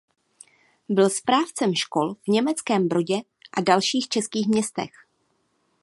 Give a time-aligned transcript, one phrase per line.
[0.89, 3.15] Byl správcem škol v Německém Brodě
[3.57, 4.89] a dalších českých městech.